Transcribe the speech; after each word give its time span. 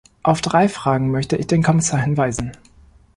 Auf 0.23 0.41
drei 0.41 0.67
Fragen 0.67 1.11
möchte 1.11 1.37
ich 1.37 1.45
den 1.45 1.61
Kommissar 1.61 1.99
hinweisen. 1.99 2.53